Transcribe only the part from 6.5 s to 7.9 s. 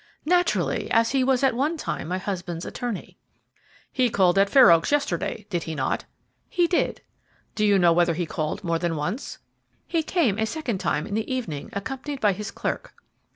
did." "Do you